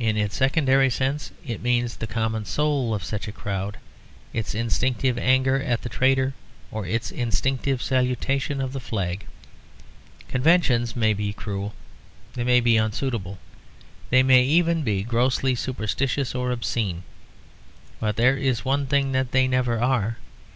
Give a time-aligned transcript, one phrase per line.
[0.00, 3.78] In its secondary sense it means the common soul of such a crowd,
[4.32, 6.34] its instinctive anger at the traitor
[6.72, 9.26] or its instinctive salutation of the flag.
[10.26, 11.72] Conventions may be cruel,
[12.34, 13.38] they may be unsuitable,
[14.10, 17.04] they may even be grossly superstitious or obscene;
[18.00, 20.16] but there is one thing that they never are.